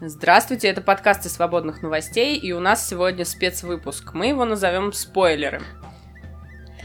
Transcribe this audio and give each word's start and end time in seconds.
Здравствуйте, 0.00 0.68
это 0.68 0.80
подкасты 0.80 1.28
свободных 1.28 1.82
новостей, 1.82 2.36
и 2.36 2.52
у 2.52 2.60
нас 2.60 2.86
сегодня 2.86 3.24
спецвыпуск. 3.24 4.14
Мы 4.14 4.28
его 4.28 4.44
назовем 4.44 4.92
«Спойлеры». 4.92 5.60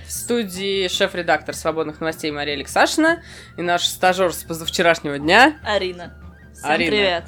В 0.07 0.11
студии 0.11 0.87
шеф-редактор 0.87 1.55
свободных 1.55 1.99
новостей 1.99 2.31
Мария 2.31 2.55
Алексашина 2.55 3.21
и 3.55 3.61
наш 3.61 3.85
стажер 3.85 4.33
с 4.33 4.43
позавчерашнего 4.43 5.19
дня 5.19 5.59
Арина. 5.63 6.15
Всем 6.53 6.71
Арина. 6.71 6.91
привет. 6.91 7.23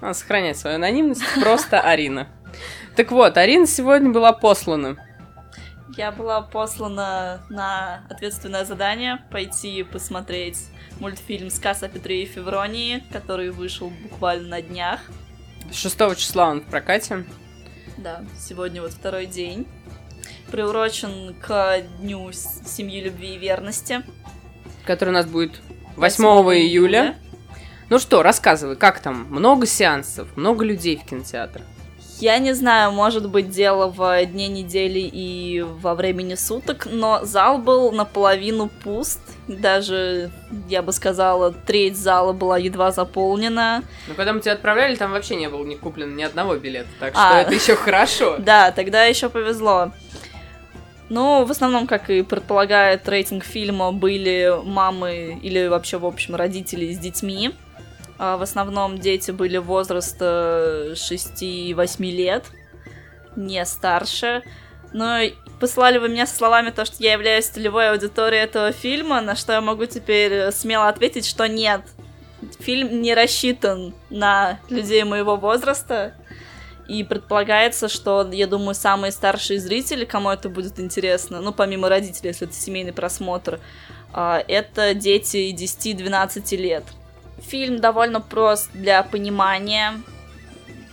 Она 0.00 0.14
сохраняет 0.14 0.56
свою 0.56 0.76
анонимность, 0.76 1.22
просто 1.38 1.82
Арина. 1.82 2.28
Так 2.96 3.10
вот, 3.10 3.36
Арина 3.36 3.66
сегодня 3.66 4.08
была 4.08 4.32
послана. 4.32 4.96
Я 5.96 6.12
была 6.12 6.42
послана 6.42 7.40
на 7.48 8.04
ответственное 8.08 8.64
задание 8.64 9.20
пойти 9.30 9.82
посмотреть 9.82 10.58
мультфильм 11.00 11.50
«Сказ 11.50 11.82
о 11.82 11.88
Петре 11.88 12.22
и 12.22 12.26
Февронии», 12.26 13.02
который 13.12 13.50
вышел 13.50 13.90
буквально 13.90 14.48
на 14.48 14.62
днях. 14.62 15.00
6 15.72 16.16
числа 16.16 16.50
он 16.50 16.60
в 16.60 16.64
прокате. 16.64 17.24
Да, 17.96 18.24
сегодня 18.38 18.80
вот 18.82 18.92
второй 18.92 19.26
день. 19.26 19.66
Приурочен 20.50 21.34
к 21.40 21.82
Дню 22.00 22.30
Семьи, 22.32 23.00
Любви 23.02 23.34
и 23.34 23.38
Верности. 23.38 24.02
который 24.84 25.10
у 25.10 25.12
нас 25.12 25.26
будет 25.26 25.60
8 25.96 26.24
июля. 26.54 27.16
Ну 27.90 27.98
что, 27.98 28.22
рассказывай, 28.22 28.76
как 28.76 29.00
там? 29.00 29.26
Много 29.30 29.66
сеансов, 29.66 30.36
много 30.36 30.64
людей 30.64 30.96
в 30.96 31.04
кинотеатр. 31.08 31.62
Я 32.20 32.38
не 32.38 32.52
знаю, 32.52 32.90
может 32.90 33.28
быть, 33.28 33.48
дело 33.48 33.86
в 33.88 34.26
дне 34.26 34.48
недели 34.48 34.98
и 35.00 35.62
во 35.62 35.94
времени 35.94 36.34
суток, 36.34 36.88
но 36.90 37.24
зал 37.24 37.58
был 37.58 37.92
наполовину 37.92 38.68
пуст. 38.68 39.20
Даже, 39.46 40.30
я 40.68 40.82
бы 40.82 40.92
сказала, 40.92 41.52
треть 41.52 41.96
зала 41.96 42.32
была 42.32 42.58
едва 42.58 42.90
заполнена. 42.90 43.84
Но 44.08 44.14
когда 44.14 44.32
мы 44.32 44.40
тебя 44.40 44.54
отправляли, 44.54 44.96
там 44.96 45.12
вообще 45.12 45.36
не 45.36 45.48
было 45.48 45.64
не 45.64 45.76
куплено 45.76 46.12
ни 46.12 46.22
одного 46.22 46.56
билета, 46.56 46.88
так 46.98 47.14
что 47.14 47.36
А. 47.36 47.40
это 47.40 47.54
еще 47.54 47.76
хорошо. 47.76 48.36
Да, 48.48 48.72
тогда 48.72 49.04
еще 49.04 49.28
повезло. 49.28 49.92
Ну, 51.10 51.44
в 51.44 51.50
основном, 51.50 51.86
как 51.86 52.10
и 52.10 52.22
предполагает 52.22 53.08
рейтинг 53.08 53.44
фильма, 53.44 53.92
были 53.92 54.52
мамы 54.64 55.38
или 55.42 55.66
вообще, 55.66 55.98
в 55.98 56.04
общем, 56.04 56.34
родители 56.34 56.92
с 56.92 56.98
детьми. 56.98 57.52
А, 58.18 58.36
В 58.36 58.42
основном 58.42 58.98
дети 58.98 59.30
были 59.30 59.58
возраста 59.58 60.92
6-8 60.94 62.10
лет, 62.10 62.44
не 63.36 63.64
старше. 63.64 64.42
Но 64.92 65.20
послали 65.60 65.98
вы 65.98 66.08
меня 66.08 66.26
со 66.26 66.36
словами 66.36 66.70
то, 66.70 66.84
что 66.84 66.96
я 66.98 67.12
являюсь 67.12 67.46
целевой 67.46 67.90
аудиторией 67.90 68.42
этого 68.42 68.72
фильма, 68.72 69.20
на 69.20 69.36
что 69.36 69.52
я 69.52 69.60
могу 69.60 69.86
теперь 69.86 70.50
смело 70.50 70.88
ответить, 70.88 71.26
что 71.26 71.46
нет. 71.46 71.82
Фильм 72.60 73.02
не 73.02 73.14
рассчитан 73.14 73.94
на 74.10 74.60
людей 74.68 75.04
моего 75.04 75.36
возраста. 75.36 76.14
И 76.88 77.04
предполагается, 77.04 77.88
что, 77.88 78.26
я 78.32 78.46
думаю, 78.46 78.74
самые 78.74 79.12
старшие 79.12 79.60
зрители, 79.60 80.06
кому 80.06 80.30
это 80.30 80.48
будет 80.48 80.80
интересно, 80.80 81.42
ну, 81.42 81.52
помимо 81.52 81.90
родителей, 81.90 82.28
если 82.28 82.46
это 82.48 82.56
семейный 82.56 82.94
просмотр, 82.94 83.60
а, 84.14 84.42
это 84.48 84.94
дети 84.94 85.52
10-12 85.52 86.56
лет. 86.56 86.84
Фильм 87.46 87.80
довольно 87.80 88.20
прост 88.20 88.70
для 88.72 89.02
понимания. 89.02 90.00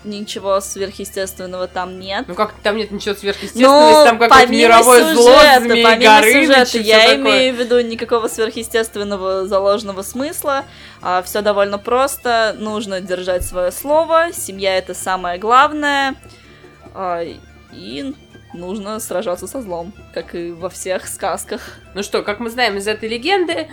Ничего 0.04 0.62
сверхъестественного 0.62 1.68
там 1.68 2.00
нет. 2.00 2.26
Ну 2.28 2.36
как 2.36 2.54
там 2.62 2.78
нет 2.78 2.92
ничего 2.92 3.16
сверхъестественного, 3.16 3.90
если 3.90 4.04
там 4.06 4.20
какое-то 4.20 4.52
Ну, 4.52 4.58
мировое 4.60 5.14
зло, 5.16 5.24
сюжета, 5.32 5.60
змеи 5.62 5.84
помимо 5.84 6.20
Горыныч 6.20 6.36
и 6.36 6.46
сюжета, 6.46 6.78
я 6.78 7.00
такое. 7.00 7.16
имею 7.16 7.56
в 7.56 7.60
виду 7.60 7.80
никакого 7.82 8.28
сверхъестественного 8.28 9.48
заложенного 9.48 10.04
смысла. 10.04 10.64
все 11.24 11.42
довольно 11.42 11.80
просто. 11.80 12.56
Нужно 12.60 13.02
держать 13.02 13.44
свое 13.44 13.72
слово. 13.72 14.28
Семья 14.32 14.78
это 14.78 14.94
самое 14.94 15.40
главное. 15.40 16.14
А, 16.94 17.24
и 17.74 18.14
нужно 18.56 19.00
сражаться 19.00 19.48
со 19.48 19.62
злом, 19.62 19.94
как 20.14 20.36
и 20.36 20.52
во 20.52 20.70
всех 20.70 21.08
сказках. 21.08 21.62
Ну 21.94 22.04
что, 22.04 22.24
как 22.24 22.40
мы 22.40 22.50
знаем 22.50 22.78
из 22.78 22.88
этой 22.88 23.08
легенды, 23.10 23.68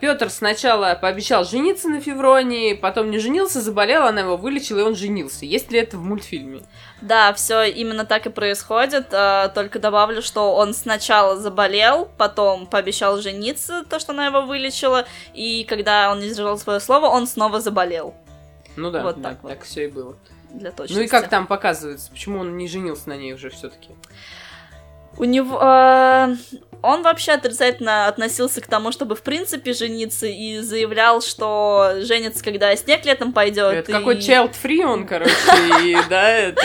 Петр 0.00 0.30
сначала 0.30 0.98
пообещал 1.00 1.44
жениться 1.44 1.88
на 1.88 2.00
Февронии, 2.00 2.74
потом 2.74 3.10
не 3.10 3.18
женился, 3.18 3.60
заболел, 3.60 4.04
она 4.04 4.22
его 4.22 4.36
вылечила, 4.36 4.80
и 4.80 4.82
он 4.82 4.94
женился. 4.96 5.44
Есть 5.44 5.70
ли 5.70 5.78
это 5.78 5.96
в 5.96 6.02
мультфильме? 6.02 6.62
Да, 7.00 7.32
все 7.32 7.64
именно 7.64 8.04
так 8.04 8.26
и 8.26 8.30
происходит. 8.30 9.08
а, 9.12 9.48
Только 9.48 9.78
добавлю, 9.78 10.22
что 10.22 10.54
он 10.54 10.72
сначала 10.74 11.36
заболел, 11.36 12.08
потом 12.16 12.66
пообещал 12.66 13.18
жениться, 13.20 13.84
то, 13.88 13.98
что 13.98 14.12
она 14.12 14.26
его 14.26 14.42
вылечила, 14.42 15.04
и 15.34 15.64
когда 15.64 16.10
он 16.12 16.20
не 16.20 16.28
сдержал 16.28 16.58
свое 16.58 16.78
слово, 16.80 17.06
он 17.06 17.26
снова 17.26 17.60
заболел. 17.60 18.14
Ну 18.76 18.90
да, 18.90 19.02
Вот 19.02 19.20
да, 19.20 19.30
так 19.30 19.42
вот. 19.42 19.48
так 19.50 19.62
все 19.64 19.84
и 19.84 19.88
было. 19.88 20.16
Для 20.52 20.70
точности. 20.70 20.98
Ну 20.98 21.04
и 21.04 21.08
как 21.08 21.28
там 21.28 21.46
показывается, 21.46 22.10
почему 22.10 22.40
он 22.40 22.56
не 22.56 22.68
женился 22.68 23.08
на 23.08 23.16
ней 23.16 23.32
уже 23.32 23.50
все-таки? 23.50 23.90
У 25.18 25.24
него... 25.24 25.60
э, 25.62 26.36
Он 26.80 27.02
вообще 27.02 27.32
отрицательно 27.32 28.06
относился 28.08 28.60
к 28.62 28.66
тому, 28.66 28.92
чтобы 28.92 29.14
в 29.14 29.22
принципе 29.22 29.72
жениться, 29.74 30.26
и 30.26 30.58
заявлял, 30.60 31.20
что 31.20 31.96
женится, 32.00 32.42
когда 32.42 32.74
снег 32.76 33.04
летом 33.04 33.32
пойдет. 33.32 33.74
Это 33.74 33.90
и... 33.90 33.94
какой 33.94 34.16
child 34.16 34.54
free 34.62 34.82
он, 34.84 35.06
короче, 35.06 35.32
и 35.82 35.96
да, 36.08 36.28
это... 36.30 36.62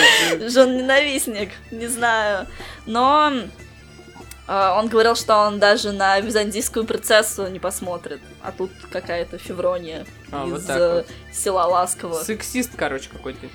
Жен-ненавистник, 0.50 1.50
не 1.72 1.88
знаю. 1.88 2.48
Но 2.86 3.31
э, 4.48 4.69
он 4.78 4.88
говорил, 4.88 5.16
что 5.16 5.36
он 5.40 5.59
даже 5.59 5.92
на 5.92 6.19
византийскую 6.22 6.86
принцессу 6.86 7.48
не 7.48 7.59
посмотрит. 7.59 8.22
А 8.42 8.54
тут 8.54 8.72
какая-то 8.90 9.38
Феврония 9.38 10.06
А, 10.31 10.48
из 10.48 10.69
э, 10.69 10.96
вот. 10.96 11.08
села 11.34 11.66
Ласково. 11.66 12.14
Сексист, 12.24 12.72
короче, 12.78 13.09
какой-то. 13.09 13.48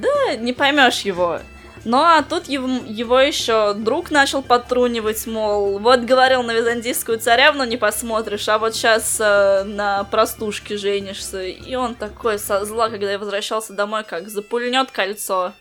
Да, 0.00 0.36
не 0.36 0.52
поймешь 0.52 1.00
его. 1.00 1.40
Ну 1.84 1.98
а 1.98 2.22
тут 2.22 2.48
его, 2.48 2.68
его 2.86 3.18
еще 3.20 3.72
друг 3.74 4.10
начал 4.10 4.42
подтрунивать, 4.42 5.26
мол, 5.26 5.78
вот 5.78 6.00
говорил 6.00 6.42
на 6.42 6.52
византийскую 6.52 7.18
царевну 7.18 7.64
не 7.64 7.76
посмотришь, 7.76 8.48
а 8.48 8.58
вот 8.58 8.74
сейчас 8.74 9.18
на 9.18 10.04
простушке 10.10 10.76
женишься. 10.76 11.44
И 11.44 11.74
он 11.76 11.94
такой 11.94 12.38
со 12.38 12.64
зла, 12.64 12.90
когда 12.90 13.12
я 13.12 13.18
возвращался 13.18 13.72
домой, 13.72 14.04
как 14.04 14.28
запульнет 14.28 14.90
кольцо. 14.90 15.52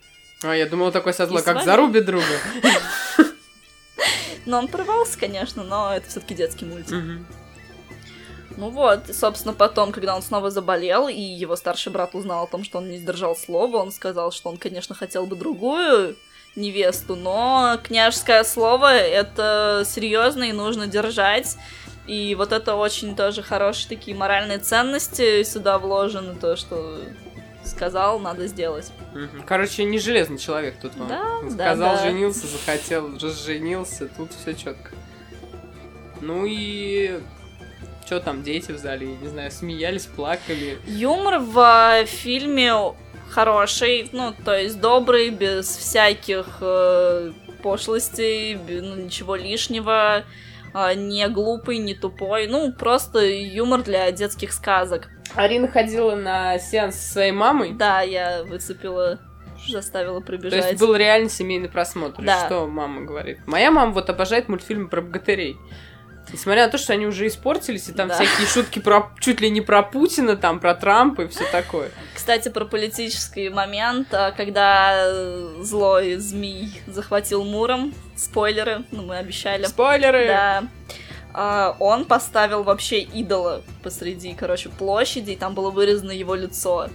А, 0.44 0.54
я 0.56 0.68
думала, 0.68 0.92
такой 0.92 1.14
со 1.14 1.26
зла, 1.26 1.40
И 1.40 1.44
как 1.44 1.64
зарубит 1.64 2.06
друга. 2.06 2.26
Но 4.46 4.60
он 4.60 4.68
порвался, 4.68 5.20
конечно, 5.20 5.64
но 5.64 5.94
это 5.94 6.08
все-таки 6.08 6.34
детский 6.34 6.64
мультик. 6.64 6.96
Ну 8.58 8.70
вот, 8.72 9.08
и, 9.10 9.14
собственно, 9.14 9.54
потом, 9.54 9.92
когда 9.92 10.16
он 10.16 10.22
снова 10.24 10.50
заболел, 10.50 11.08
и 11.08 11.22
его 11.22 11.56
старший 11.56 11.92
брат 11.92 12.16
узнал 12.16 12.46
о 12.46 12.48
том, 12.48 12.64
что 12.64 12.80
он 12.80 12.90
не 12.90 12.98
сдержал 12.98 13.36
слова, 13.36 13.78
он 13.78 13.92
сказал, 13.92 14.32
что 14.32 14.50
он, 14.50 14.58
конечно, 14.58 14.96
хотел 14.96 15.28
бы 15.28 15.36
другую 15.36 16.16
невесту, 16.56 17.16
но 17.16 17.78
княжеское 17.84 18.44
слово— 18.44 18.94
это 18.98 19.84
серьезно 19.86 20.44
и 20.46 20.54
нужно 20.54 20.88
держать. 20.88 21.56
И 22.08 22.34
вот 22.36 22.52
это 22.52 22.76
очень 22.76 23.16
тоже 23.16 23.44
хорошие 23.44 23.90
такие 23.90 24.18
моральные 24.18 24.58
ценности 24.60 25.44
сюда 25.44 25.78
вложены, 25.78 26.36
то, 26.36 26.56
что 26.56 27.00
сказал, 27.64 28.18
надо 28.18 28.48
сделать. 28.48 28.92
Короче, 29.46 29.84
не 29.84 30.00
железный 30.00 30.38
человек 30.38 30.80
тут 30.82 30.96
вам. 30.96 31.10
Да, 31.10 31.42
да, 31.44 31.50
Сказал, 31.50 31.96
да. 31.98 32.02
женился, 32.02 32.48
захотел, 32.48 33.18
разженился, 33.22 34.08
тут 34.08 34.32
все 34.34 34.54
четко. 34.54 34.92
Ну 36.22 36.46
и 36.48 37.20
что 38.08 38.22
там, 38.22 38.42
дети 38.42 38.72
в 38.72 38.78
зале, 38.78 39.08
не 39.22 39.28
знаю, 39.28 39.52
смеялись, 39.52 40.06
плакали. 40.06 40.80
Юмор 40.88 41.40
в 41.40 41.60
э, 41.60 42.06
фильме 42.06 42.74
хороший, 43.30 44.10
ну, 44.14 44.34
то 44.46 44.58
есть 44.58 44.80
добрый, 44.80 45.30
без 45.30 45.68
всяких 45.68 46.46
э, 46.62 47.34
пошлостей, 47.62 48.56
ну, 48.56 48.96
ничего 48.96 49.36
лишнего, 49.36 50.24
э, 50.74 50.94
не 50.96 51.28
глупый, 51.28 51.80
не 51.80 51.96
тупой, 51.96 52.48
ну, 52.48 52.72
просто 52.72 53.20
юмор 53.26 53.84
для 53.84 54.10
детских 54.12 54.54
сказок. 54.54 55.10
Арина 55.36 55.68
ходила 55.68 56.16
на 56.16 56.58
сеанс 56.60 56.96
со 56.96 57.12
своей 57.12 57.34
мамой. 57.34 57.74
Да, 57.74 58.02
я 58.02 58.46
выцепила, 58.46 59.20
заставила 59.68 60.22
То 60.22 60.28
прибежать. 60.28 60.72
есть 60.72 60.80
был 60.80 60.96
реально 60.96 61.30
семейный 61.30 61.68
просмотр. 61.68 62.24
Да. 62.24 62.46
Что 62.46 62.68
мама 62.68 63.02
говорит? 63.02 63.40
Моя 63.46 63.70
мама 63.70 63.92
вот 63.92 64.10
обожает 64.10 64.48
мультфильмы 64.48 64.88
про 64.88 65.02
богатырей. 65.02 65.58
Несмотря 66.32 66.66
на 66.66 66.72
то, 66.72 66.78
что 66.78 66.94
они 66.94 67.06
уже 67.06 67.28
испортились, 67.28 67.88
и 67.90 67.94
там 67.94 68.10
Да. 68.10 68.16
всякие 68.16 68.48
шутки 68.48 68.80
про 68.80 69.12
чуть 69.20 69.40
ли 69.40 69.50
не 69.50 69.62
про 69.62 69.82
Путина, 69.82 70.36
там 70.36 70.60
про 70.60 70.76
Трампа 70.76 71.22
и 71.22 71.28
все 71.28 71.46
такое. 71.52 71.90
Кстати, 72.14 72.50
про 72.50 72.66
политический 72.66 73.50
момент, 73.50 74.14
а, 74.14 74.32
когда 74.32 74.94
э, 74.96 75.56
злой 75.62 76.16
змей 76.16 76.82
захватил 76.88 77.44
Муром, 77.44 77.94
спойлеры, 78.16 78.84
ну, 78.92 79.04
мы 79.04 79.18
обещали. 79.18 79.66
Спойлеры! 79.66 80.28
Да. 80.28 80.64
А, 81.34 81.76
он 81.80 82.06
поставил 82.06 82.64
вообще 82.64 83.00
идола 83.02 83.62
посреди, 83.84 84.34
короче, 84.34 84.70
площади, 84.70 85.32
и 85.32 85.36
там 85.36 85.54
было 85.54 85.70
вырезано 85.72 86.12
его 86.12 86.36
лицо. 86.36 86.90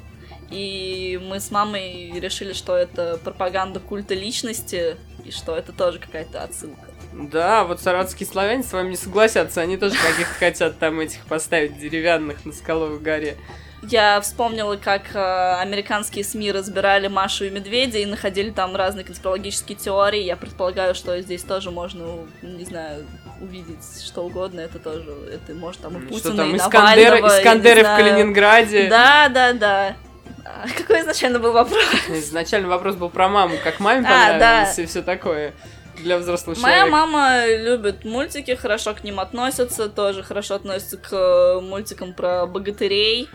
И 0.50 1.18
мы 1.22 1.40
с 1.40 1.50
мамой 1.50 2.12
решили, 2.20 2.52
что 2.52 2.76
это 2.76 3.18
пропаганда 3.24 3.80
культа 3.80 4.14
личности, 4.14 4.96
и 5.24 5.30
что 5.30 5.56
это 5.56 5.72
тоже 5.72 5.98
какая-то 5.98 6.42
отсылка. 6.42 6.91
Да, 7.12 7.64
вот 7.64 7.80
саратовские 7.80 8.26
славяне 8.26 8.62
с 8.62 8.72
вами 8.72 8.90
не 8.90 8.96
согласятся. 8.96 9.60
Они 9.60 9.76
тоже 9.76 9.94
каких-то 9.96 10.34
хотят 10.34 10.78
там 10.78 10.98
этих 11.00 11.20
поставить 11.26 11.78
деревянных 11.78 12.44
на 12.44 12.52
Скаловой 12.52 12.98
горе. 12.98 13.36
Я 13.82 14.20
вспомнила, 14.20 14.76
как 14.76 15.14
э, 15.14 15.54
американские 15.60 16.24
СМИ 16.24 16.52
разбирали 16.52 17.08
Машу 17.08 17.46
и 17.46 17.50
Медведя 17.50 17.98
и 17.98 18.06
находили 18.06 18.50
там 18.50 18.76
разные 18.76 19.04
конспирологические 19.04 19.76
теории. 19.76 20.22
Я 20.22 20.36
предполагаю, 20.36 20.94
что 20.94 21.20
здесь 21.20 21.42
тоже 21.42 21.72
можно, 21.72 22.04
не 22.42 22.64
знаю, 22.64 23.04
увидеть 23.40 23.82
что 24.04 24.22
угодно. 24.22 24.60
Это 24.60 24.78
тоже, 24.78 25.10
это 25.32 25.52
может 25.54 25.80
там 25.80 25.96
и 25.96 26.06
Путина, 26.06 26.18
Что 26.20 26.36
там, 26.36 26.54
и 26.54 26.58
Искандеры, 26.58 27.04
Навального, 27.06 27.38
Искандеры 27.40 27.74
не 27.74 27.80
в 27.80 27.86
знаю. 27.86 28.04
Калининграде. 28.04 28.88
Да, 28.88 29.28
да, 29.28 29.52
да. 29.52 29.96
А 30.44 30.66
Какой 30.78 31.00
изначально 31.00 31.40
был 31.40 31.52
вопрос? 31.52 31.84
Изначально 32.08 32.68
вопрос 32.68 32.94
был 32.94 33.10
про 33.10 33.28
маму, 33.28 33.56
как 33.64 33.80
маме 33.80 34.06
А, 34.06 34.10
понравилось 34.32 34.76
да. 34.76 34.82
и 34.82 34.86
все 34.86 35.02
такое 35.02 35.54
для 35.96 36.18
взрослого 36.18 36.58
Моя 36.60 36.86
человека. 36.86 36.96
мама 36.96 37.46
любит 37.46 38.04
мультики, 38.04 38.54
хорошо 38.54 38.94
к 38.94 39.04
ним 39.04 39.20
относится, 39.20 39.88
тоже 39.88 40.22
хорошо 40.22 40.54
относится 40.56 40.96
к 40.96 41.12
э, 41.12 41.60
мультикам 41.60 42.14
про 42.14 42.46
богатырей. 42.46 43.28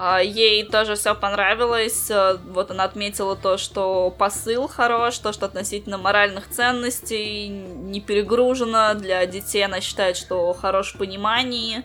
А, 0.00 0.20
Ей 0.22 0.64
тоже 0.64 0.94
все 0.94 1.14
понравилось. 1.14 2.08
Э, 2.10 2.38
Вот 2.50 2.70
она 2.70 2.84
отметила 2.84 3.34
то, 3.36 3.58
что 3.58 4.10
посыл 4.16 4.68
хорош, 4.68 5.18
то, 5.18 5.32
что 5.32 5.46
относительно 5.46 5.98
моральных 5.98 6.48
ценностей 6.48 7.48
не 7.48 8.00
перегружено. 8.00 8.94
Для 8.94 9.26
детей 9.26 9.64
она 9.64 9.80
считает, 9.80 10.16
что 10.16 10.52
хорош 10.52 10.94
в 10.94 10.98
понимании. 10.98 11.82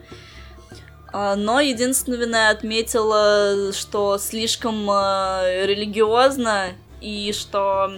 А, 1.11 1.35
Но 1.35 1.59
единственное 1.59 2.51
отметила, 2.51 3.71
что 3.73 4.17
слишком 4.19 4.89
э, 4.91 5.65
религиозно 5.65 6.73
и 7.01 7.33
что 7.33 7.93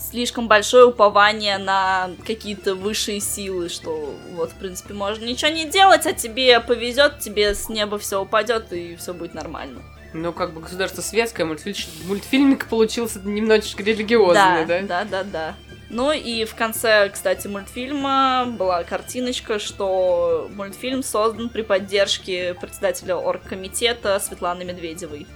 слишком 0.00 0.48
большое 0.48 0.86
упование 0.86 1.58
на 1.58 2.10
какие-то 2.26 2.74
высшие 2.74 3.20
силы, 3.20 3.68
что 3.68 4.14
вот, 4.32 4.52
в 4.52 4.54
принципе, 4.54 4.94
можно 4.94 5.24
ничего 5.24 5.50
не 5.50 5.66
делать, 5.66 6.06
а 6.06 6.12
тебе 6.12 6.60
повезет, 6.60 7.18
тебе 7.20 7.54
с 7.54 7.68
неба 7.68 7.98
все 7.98 8.20
упадет 8.22 8.72
и 8.72 8.96
все 8.96 9.12
будет 9.14 9.34
нормально. 9.34 9.82
Ну, 10.12 10.32
как 10.32 10.52
бы 10.52 10.60
государство 10.60 11.02
светское, 11.02 11.46
мультфильм, 11.46 11.76
мультфильмик 12.06 12.66
получился 12.66 13.20
немножечко 13.20 13.82
религиозный, 13.82 14.66
да? 14.66 14.82
да, 14.82 15.04
да, 15.04 15.22
да. 15.22 15.54
Ну 15.88 16.12
и 16.12 16.44
в 16.44 16.54
конце, 16.54 17.08
кстати, 17.08 17.48
мультфильма 17.48 18.46
была 18.46 18.84
картиночка, 18.84 19.58
что 19.58 20.48
мультфильм 20.54 21.02
создан 21.02 21.48
при 21.48 21.62
поддержке 21.62 22.54
председателя 22.54 23.16
оргкомитета 23.16 24.18
Светланы 24.20 24.64
Медведевой. 24.64 25.26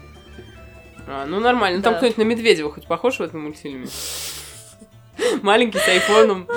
А, 1.06 1.26
ну 1.26 1.40
нормально. 1.40 1.78
Ну, 1.78 1.82
Там 1.82 1.94
Да. 1.94 1.98
кто-нибудь 1.98 2.18
на 2.18 2.22
Медведева 2.22 2.72
хоть 2.72 2.86
похож 2.86 3.18
в 3.18 3.22
этом 3.22 3.42
мультфильме? 3.42 3.88
Маленький 5.42 5.78
с 5.78 5.88
айфоном. 5.88 6.48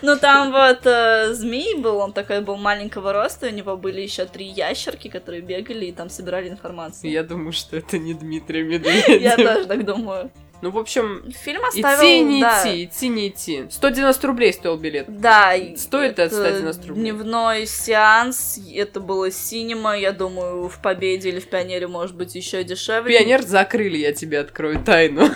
Ну 0.00 0.16
там 0.16 0.52
вот 0.52 0.86
э, 0.86 1.32
змей 1.34 1.74
был, 1.74 1.98
он 1.98 2.12
такой 2.12 2.40
был 2.40 2.56
маленького 2.56 3.12
роста, 3.12 3.48
у 3.48 3.50
него 3.50 3.76
были 3.76 4.00
еще 4.00 4.26
три 4.26 4.46
ящерки, 4.46 5.08
которые 5.08 5.42
бегали 5.42 5.86
и 5.86 5.92
там 5.92 6.08
собирали 6.08 6.48
информацию. 6.48 7.10
Я 7.10 7.24
думаю, 7.24 7.52
что 7.52 7.76
это 7.76 7.98
не 7.98 8.14
Дмитрий 8.14 8.62
Медведев. 8.68 9.20
Я 9.20 9.36
тоже 9.36 9.66
так 9.66 9.84
думаю. 9.84 10.30
Ну, 10.60 10.70
в 10.70 10.78
общем, 10.78 11.30
Фильм 11.44 11.64
оставил... 11.64 11.98
идти, 11.98 12.20
не 12.20 12.40
да, 12.40 12.62
идти, 12.62 12.84
идти, 12.84 13.08
не 13.08 13.28
идти. 13.28 13.66
190 13.70 14.26
рублей 14.26 14.52
стоил 14.52 14.76
билет. 14.76 15.06
Да, 15.08 15.54
Стоит 15.76 16.18
это 16.18 16.34
190 16.34 16.88
рублей? 16.88 17.02
Дневной 17.02 17.66
сеанс, 17.66 18.58
это 18.74 19.00
было 19.00 19.30
синема, 19.30 19.96
я 19.96 20.12
думаю, 20.12 20.68
в 20.68 20.80
Победе 20.82 21.28
или 21.28 21.40
в 21.40 21.48
Пионере 21.48 21.86
может 21.86 22.16
быть 22.16 22.34
еще 22.34 22.64
дешевле. 22.64 23.18
Пионер 23.18 23.42
закрыли, 23.42 23.98
я 23.98 24.12
тебе 24.12 24.40
открою 24.40 24.82
тайну. 24.82 25.28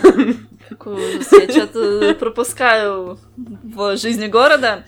Какой 0.69 0.93
ужас, 0.93 1.31
я 1.31 1.49
что-то 1.49 2.15
пропускаю 2.15 3.17
в 3.37 3.97
жизни 3.97 4.27
города. 4.27 4.85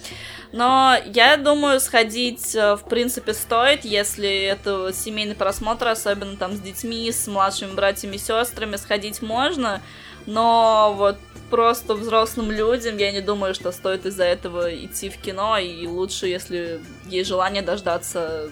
Но 0.51 0.95
я 1.05 1.35
думаю, 1.35 1.81
сходить, 1.81 2.55
э, 2.55 2.75
в 2.77 2.87
принципе, 2.87 3.33
стоит, 3.33 3.83
если 3.83 4.45
это 4.45 4.91
семейный 4.93 5.35
просмотр, 5.35 5.89
особенно 5.89 6.37
там 6.37 6.53
с 6.53 6.61
детьми, 6.61 7.11
с 7.11 7.27
младшими 7.27 7.73
братьями 7.73 8.15
и 8.15 8.19
сестрами, 8.19 8.77
сходить 8.77 9.21
можно. 9.21 9.81
Но 10.25 10.94
вот 10.98 11.18
просто 11.50 11.94
взрослым 11.94 12.51
людям 12.51 12.98
я 12.98 13.12
не 13.12 13.22
думаю, 13.22 13.54
что 13.54 13.72
стоит 13.72 14.06
из-за 14.06 14.24
этого 14.24 14.74
идти 14.74 15.10
в 15.10 15.18
кино, 15.18 15.57
и 15.57 15.86
лучше, 15.88 16.27
если 16.27 16.81
есть 17.07 17.30
желание 17.30 17.62
дождаться 17.62 18.50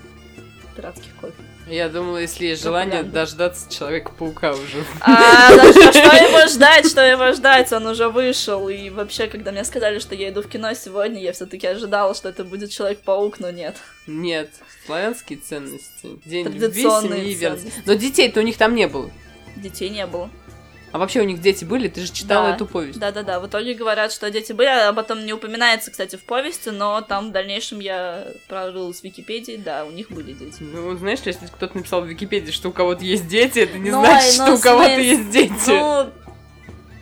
пиратских 0.76 1.16
кофе. 1.20 1.34
Я 1.68 1.88
думала, 1.88 2.18
если 2.18 2.48
есть 2.48 2.62
желание 2.62 3.04
Пропаганда. 3.04 3.20
дождаться 3.22 3.72
Человека-паука 3.72 4.52
уже. 4.52 4.84
А, 5.00 5.50
что, 5.72 5.94
что 5.94 6.16
его 6.16 6.48
ждать, 6.48 6.86
что 6.90 7.02
его 7.02 7.32
ждать, 7.32 7.72
он 7.72 7.88
уже 7.88 8.10
вышел. 8.10 8.68
И 8.68 8.90
вообще, 8.90 9.28
когда 9.28 9.52
мне 9.54 9.64
сказали, 9.64 10.00
что 10.00 10.14
я 10.14 10.30
иду 10.30 10.42
в 10.42 10.50
кино 10.50 10.74
сегодня, 10.74 11.22
я 11.22 11.32
все-таки 11.32 11.66
ожидала, 11.66 12.14
что 12.16 12.28
это 12.28 12.44
будет 12.44 12.70
Человек-паук, 12.70 13.40
но 13.40 13.50
нет. 13.50 13.78
Нет, 14.08 14.50
славянские 14.86 15.40
ценности. 15.40 16.20
День 16.26 16.48
любви, 16.48 16.84
семьи 16.84 17.34
верности. 17.34 17.72
Но 17.86 17.94
детей-то 17.94 18.42
у 18.42 18.44
них 18.44 18.58
там 18.58 18.76
не 18.76 18.88
было. 18.88 19.10
Детей 19.56 19.90
не 19.90 20.06
было. 20.06 20.30
А 20.94 21.00
вообще 21.00 21.22
у 21.22 21.24
них 21.24 21.42
дети 21.42 21.66
были? 21.66 21.88
Ты 21.88 22.02
же 22.02 22.14
читала 22.14 22.50
Да. 22.50 22.56
эту 22.56 22.68
повесть. 22.68 23.00
Да-да-да, 23.00 23.40
в 23.40 23.48
итоге 23.48 23.74
говорят, 23.74 24.12
что 24.12 24.30
дети 24.30 24.54
были, 24.54 24.68
а 24.68 24.90
об 24.90 25.00
этом 25.00 25.26
не 25.26 25.34
упоминается, 25.34 25.90
кстати, 25.90 26.18
в 26.18 26.24
повести, 26.24 26.70
но 26.70 27.02
там 27.02 27.30
в 27.30 27.32
дальнейшем 27.32 27.80
я 27.80 28.28
прорылась 28.48 29.02
в 29.02 29.04
Википедии, 29.04 29.58
да, 29.58 29.86
у 29.86 29.92
них 29.92 30.12
были 30.12 30.34
дети. 30.34 30.58
Ну, 30.60 30.96
знаешь, 30.96 31.20
если 31.26 31.48
кто-то 31.48 31.78
написал 31.78 32.02
в 32.02 32.06
Википедии, 32.06 32.52
что 32.52 32.70
у 32.70 32.72
кого-то 32.72 33.04
есть 33.04 33.28
дети, 33.28 33.60
это 33.60 33.80
не 33.80 33.90
Ну, 33.90 34.06
значит, 34.06 34.34
что 34.34 34.46
ну, 34.46 34.56
у 34.56 34.60
кого-то 34.60 35.00
есть 35.00 35.32
дети. 35.32 35.52
Ну, 35.70 36.12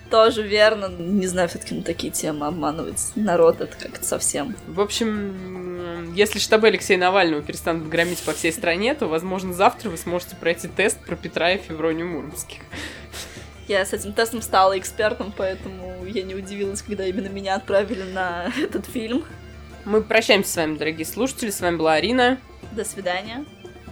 тоже 0.10 0.42
верно. 0.44 0.88
Не 0.88 1.28
знаю, 1.28 1.50
все-таки 1.50 1.76
на 1.76 1.84
такие 1.84 2.14
темы 2.14 2.48
обманывать 2.48 3.12
народ, 3.16 3.60
это 3.60 3.76
как-то 3.78 4.06
совсем. 4.06 4.56
В 4.68 4.80
общем, 4.80 6.14
если 6.14 6.40
штабы 6.40 6.68
Алексея 6.68 6.98
Навального 6.98 7.42
перестанут 7.42 7.90
громить 7.90 8.20
по 8.20 8.32
всей 8.32 8.54
стране, 8.54 8.96
то, 8.96 9.08
возможно, 9.08 9.54
завтра 9.54 9.90
вы 9.90 9.98
сможете 9.98 10.38
пройти 10.38 10.70
тест 10.70 10.98
про 11.06 11.18
Петра 11.18 11.52
и 11.52 11.58
Февронию 11.58 12.08
Муромских. 12.08 12.60
Я 13.72 13.86
с 13.86 13.94
этим 13.94 14.12
тестом 14.12 14.42
стала 14.42 14.78
экспертом, 14.78 15.34
поэтому 15.38 16.06
я 16.06 16.24
не 16.24 16.36
удивилась, 16.36 16.82
когда 16.82 17.06
именно 17.06 17.30
меня 17.30 17.56
отправили 17.56 18.04
на 18.04 18.52
этот 18.62 18.86
фильм. 18.86 19.24
Мы 19.86 20.04
прощаемся 20.04 20.52
с 20.52 20.56
вами, 20.58 20.76
дорогие 20.78 21.06
слушатели. 21.06 21.52
С 21.52 21.62
вами 21.62 21.78
была 21.78 21.94
Арина 21.94 22.38
До 22.74 22.84
свидания. 22.84 23.46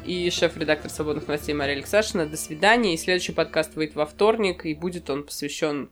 и 0.04 0.30
шеф-редактор 0.32 0.92
«Свободных 0.92 1.30
новостей» 1.30 1.54
Мария 1.56 1.78
Алексашина. 1.78 2.26
До 2.26 2.36
свидания. 2.36 2.94
И 2.94 2.98
следующий 2.98 3.32
подкаст 3.32 3.76
выйдет 3.76 3.96
во 3.96 4.06
вторник, 4.06 4.66
и 4.66 4.74
будет 4.74 5.10
он 5.10 5.24
посвящен 5.24 5.92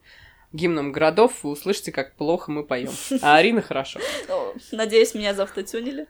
гимнам 0.51 0.91
городов. 0.91 1.43
Вы 1.43 1.51
услышите, 1.51 1.93
как 1.93 2.13
плохо 2.17 2.51
мы 2.51 2.65
поем. 2.65 2.91
А 3.21 3.37
Арина 3.37 3.61
хорошо. 3.61 4.01
Надеюсь, 4.73 5.13
меня 5.13 5.33
заавтотюнили. 5.33 6.05